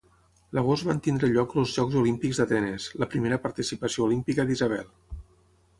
L'agost 0.57 0.87
van 0.91 1.01
tenir 1.07 1.29
lloc 1.35 1.53
els 1.63 1.73
Jocs 1.79 1.97
Olímpics 2.01 2.41
d'Atenes, 2.43 2.89
la 3.03 3.09
primera 3.13 3.41
participació 3.47 4.09
olímpica 4.11 4.49
d'Isabel. 4.51 4.91